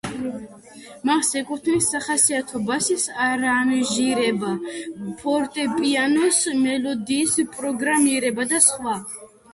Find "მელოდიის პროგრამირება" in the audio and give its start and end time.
6.65-8.49